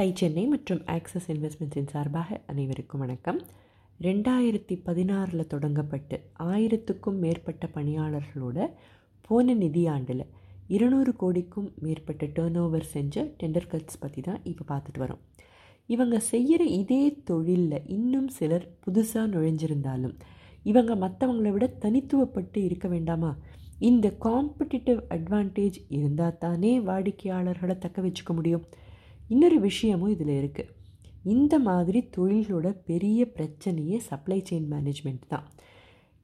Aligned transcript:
Tie 0.00 0.12
Chennai 0.14 0.46
மற்றும் 0.46 0.82
access 0.86 1.26
இன்வெஸ்ட்மெண்ட்ஸின் 1.28 1.88
சார்பாக 1.90 2.40
அனைவருக்கும் 2.46 3.00
வணக்கம். 3.00 3.40
ரெண்டாயிரத்தி 4.00 4.74
பதினாறில் 4.86 5.48
தொடங்கப்பட்டு 5.52 6.16
ஆயிரத்துக்கும் 6.38 7.18
மேற்பட்ட 7.18 7.68
பணியாளர்களோட 7.74 8.68
போன 9.20 9.54
நிதியாண்டில் 9.54 10.24
இருநூறு 10.66 11.12
கோடிக்கும் 11.16 11.68
மேற்பட்ட 11.76 12.26
டேர்ன் 12.26 12.58
ஓவர் 12.58 12.88
செஞ்ச 12.94 13.24
டெண்டர் 13.42 13.68
கட்ஸ் 13.72 14.00
பற்றி 14.00 14.20
தான் 14.20 14.40
இப்போ 14.44 14.64
பார்த்துட்டு 14.72 15.04
வரோம். 15.04 15.22
இவங்க 15.86 16.18
செய்கிற 16.20 16.64
இதே 16.64 17.02
தொழிலில் 17.30 17.86
இன்னும் 17.86 18.28
சிலர் 18.28 18.68
புதுசாக 18.86 19.28
நுழைஞ்சிருந்தாலும் 19.34 20.16
இவங்க 20.62 20.94
மற்றவங்களை 20.94 21.52
விட 21.52 21.68
தனித்துவப்பட்டு 21.86 22.56
இருக்க 22.56 22.88
வேண்டாமா? 22.88 23.36
இந்த 23.78 24.16
காம்படிட்டிவ் 24.26 25.02
அட்வான்டேஜ் 25.16 25.80
இருந்தால் 25.88 26.38
தானே 26.38 26.80
வாடிக்கையாளர்களை 26.80 27.78
தக்க 27.78 28.00
வச்சுக்க 28.02 28.34
முடியும். 28.34 28.66
இன்னொரு 29.30 29.58
விஷயமும் 29.60 30.12
இதில் 30.16 30.34
இருக்குது 30.40 30.72
இந்த 31.34 31.54
மாதிரி 31.58 32.00
தொழிலோட 32.16 32.68
பெரிய 32.84 33.26
பிரச்சனையே 33.36 33.96
சப்ளை 34.08 34.38
செயின் 34.50 34.68
மேனேஜ்மெண்ட் 34.70 35.24
தான். 35.28 35.46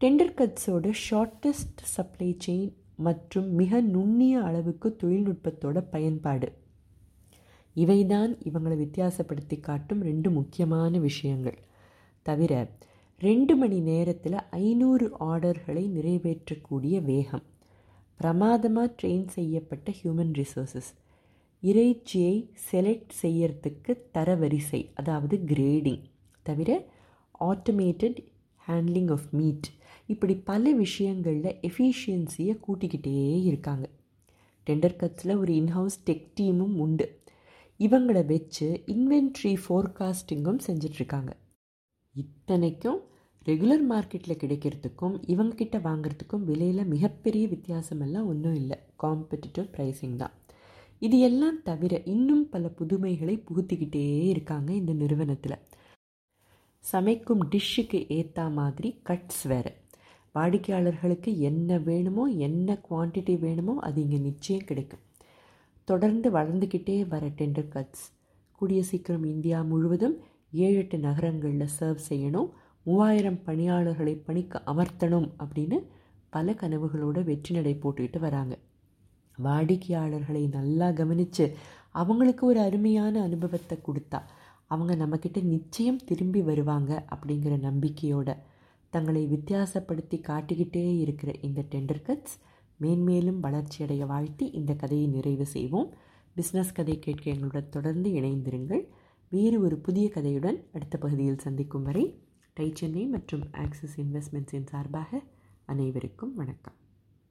டெண்டர் 0.00 0.34
கட்ஸோட 0.38 0.92
ஷார்ட்டஸ்ட் 1.04 1.82
சப்ளை 1.96 2.36
செயின் 2.46 2.72
மற்றும் 3.06 3.48
மிக 3.60 3.80
நுண்ணிய 3.80 4.40
அளவுக்கு 4.40 4.96
தொழில்நுட்பத்தோட 5.02 5.78
பயன்பாடு. 5.90 6.48
இவைதான் 7.76 8.32
இவங்களை 8.48 8.76
வித்தியாசப்படுத்தி 8.84 9.60
காட்டும் 9.60 10.02
ரெண்டு 10.02 10.30
முக்கியமான 10.30 10.98
விஷயங்கள். 10.98 11.58
தவிர 12.26 12.52
ரெண்டு 13.20 13.56
மணி 13.56 13.80
நேரத்தில் 13.80 14.38
ஐநூறு 14.50 15.06
ஆர்டர்களை 15.20 15.84
நிறைவேற்றக்கூடிய 15.88 17.00
வேகம். 17.00 17.46
பிரமாதமாக 18.20 18.94
ட்ரெயின் 19.02 19.28
செய்யப்பட்ட 19.28 19.92
ஹியூமன் 20.00 20.32
ரிசோர்ஸஸ் 20.40 20.90
இறைச்சியை 21.60 22.52
செலக்ட் 22.70 23.08
செய்யறதுக்கு 23.22 23.96
தரவரிசை 24.14 24.90
அதாவது 24.94 25.36
கிரேடிங் 25.36 26.02
தவிர 26.42 26.86
ஆட்டோமேட்டட் 27.40 28.26
ஹேண்ட்லிங் 28.68 29.10
ஆஃப் 29.10 29.28
மீட் 29.30 29.76
இப்படி 30.06 30.34
பல 30.34 30.72
விஷயங்களில் 30.72 31.56
எஃபிஷியன்சியை 31.60 32.58
கூட்டிக்கிட்டே 32.68 33.42
இருக்காங்க. 33.42 33.88
டெண்டர் 34.66 34.96
கட்ஸில் 34.96 35.38
ஒரு 35.38 35.52
இன்ஹவுஸ் 35.52 35.98
டெக் 36.06 36.26
டீமும் 36.40 36.76
உண்டு. 36.76 37.20
இவங்களை 37.78 38.24
வச்சு 38.26 38.82
இன்வென்ட்ரி 38.86 39.56
ஃபோர்காஸ்டிங்கும் 39.68 40.58
செஞ்சிட்ருக்காங்க. 40.66 41.32
இத்தனைக்கும் 42.12 43.00
ரெகுலர் 43.44 43.84
மார்க்கெட்டில் 43.90 44.36
கிடைக்கிறதுக்கும் 44.36 45.20
இவங்கக்கிட்ட 45.26 45.76
வாங்குறதுக்கும் 45.80 46.44
விலையில் 46.44 46.84
மிகப்பெரிய 46.84 47.46
வித்தியாசமெல்லாம் 47.46 48.26
ஒன்றும் 48.26 48.54
இல்லை. 48.54 48.78
காம்படிட்டிவ் 49.02 49.68
ப்ரைஸிங் 49.76 50.16
தான். 50.16 50.32
இது 51.02 51.16
எல்லாம் 51.20 51.58
தவிர 51.62 51.94
இன்னும் 52.04 52.44
பல 52.48 52.68
புதுமைகளை 52.78 53.34
புகுத்திக்கிட்டே 53.48 54.04
இருக்காங்க 54.26 54.70
இந்த 54.72 54.92
நிறுவனத்தில். 54.92 55.58
சமைக்கும் 56.84 57.42
டிஷ்ஷுக்கு 57.52 57.98
ஏற்ற 58.08 58.48
மாதிரி 58.48 58.88
கட்ஸ் 59.08 59.42
வேறு. 59.46 59.72
வாடிக்கையாளர்களுக்கு 60.34 61.30
என்ன 61.38 61.78
வேணுமோ 61.78 62.24
என்ன 62.46 62.78
குவான்டிட்டி 62.88 63.34
வேணுமோ 63.38 63.74
அது 63.80 63.98
இங்கே 64.02 64.18
நிச்சயம் 64.18 64.64
கிடைக்கும். 64.64 65.04
தொடர்ந்து 65.88 66.28
வளர்ந்துக்கிட்டே 66.30 66.96
வர 67.08 67.26
டெண்டர் 67.38 67.72
கட்ஸ் 67.74 68.06
கூடிய 68.60 68.80
சீக்கிரம் 68.82 69.24
இந்தியா 69.24 69.58
முழுவதும் 69.62 70.16
ஏழு 70.64 70.78
எட்டு 70.78 70.98
நகரங்களில் 70.98 71.74
சர்வ் 71.78 72.06
செய்யணும். 72.08 72.48
மூவாயிரம் 72.86 73.40
பணியாளர்களை 73.46 74.14
பணிக்கு 74.26 74.58
அமர்த்தணும் 74.72 75.28
அப்படின்னு 75.44 75.78
பல 76.30 76.52
கனவுகளோட 76.52 77.18
வெற்றி 77.24 77.54
நடை 77.54 77.74
போட்டுக்கிட்டு 77.74 78.18
வராங்க. 78.18 78.54
வாடிக்கையாளர்களை 79.44 80.48
நல்லா 80.48 80.90
கவனித்து 80.90 81.56
அவங்களுக்கு 81.90 82.46
ஒரு 82.46 82.60
அருமையான 82.60 83.22
அனுபவத்தை 83.22 83.78
கொடுத்தா 83.86 84.20
அவங்க 84.66 85.06
நம்மக்கிட்ட 85.06 85.42
நிச்சயம் 85.42 86.00
திரும்பி 86.04 86.40
வருவாங்க 86.42 87.06
அப்படிங்கிற 87.14 87.54
நம்பிக்கையோட 87.68 88.36
தங்களை 88.90 89.22
வித்தியாசப்படுத்தி 89.26 90.18
காட்டிக்கிட்டே 90.28 90.98
இருக்கிற 90.98 91.32
இந்த 91.40 91.64
டெண்டர் 91.70 92.02
கட்ஸ் 92.02 92.36
மேன்மேலும் 92.80 93.40
வளர்ச்சியடைய 93.40 94.06
வாழ்த்தி 94.06 94.46
இந்த 94.50 94.74
கதையை 94.74 95.06
நிறைவு 95.06 95.46
செய்வோம். 95.46 95.94
பிஸ்னஸ் 96.36 96.74
கதை 96.74 96.98
கேட்க 96.98 97.30
எங்களுடன் 97.30 97.68
தொடர்ந்து 97.68 98.10
இணைந்திருங்கள். 98.10 98.84
வேறு 99.28 99.60
ஒரு 99.60 99.76
புதிய 99.76 100.10
கதையுடன் 100.14 100.58
அடுத்த 100.72 100.98
பகுதியில் 100.98 101.38
சந்திக்கும் 101.38 101.82
வரை 101.82 102.04
டை 102.52 102.72
சென்னை 102.74 103.06
மற்றும் 103.06 103.46
ஆக்சிஸ் 103.52 104.00
இன்வெஸ்ட்மெண்ட்ஸின் 104.00 104.66
சார்பாக 104.66 105.20
அனைவருக்கும் 105.66 106.34
வணக்கம். 106.34 106.87